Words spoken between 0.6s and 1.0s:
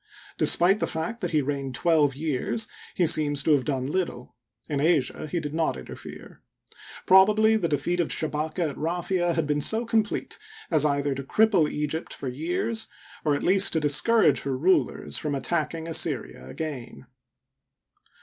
the